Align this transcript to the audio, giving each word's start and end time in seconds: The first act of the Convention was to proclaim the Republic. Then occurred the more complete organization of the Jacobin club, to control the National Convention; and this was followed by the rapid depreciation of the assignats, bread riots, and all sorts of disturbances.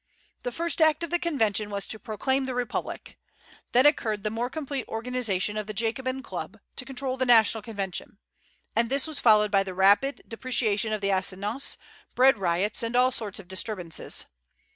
The 0.41 0.51
first 0.51 0.81
act 0.81 1.03
of 1.03 1.11
the 1.11 1.19
Convention 1.19 1.69
was 1.69 1.87
to 1.89 1.99
proclaim 1.99 2.47
the 2.47 2.55
Republic. 2.55 3.19
Then 3.71 3.85
occurred 3.85 4.23
the 4.23 4.31
more 4.31 4.49
complete 4.49 4.87
organization 4.87 5.57
of 5.57 5.67
the 5.67 5.75
Jacobin 5.75 6.23
club, 6.23 6.57
to 6.77 6.85
control 6.85 7.17
the 7.17 7.25
National 7.27 7.61
Convention; 7.61 8.17
and 8.75 8.89
this 8.89 9.05
was 9.05 9.19
followed 9.19 9.51
by 9.51 9.61
the 9.61 9.75
rapid 9.75 10.23
depreciation 10.27 10.91
of 10.91 11.01
the 11.01 11.11
assignats, 11.11 11.77
bread 12.15 12.39
riots, 12.39 12.81
and 12.81 12.95
all 12.95 13.11
sorts 13.11 13.37
of 13.39 13.47
disturbances. 13.47 14.25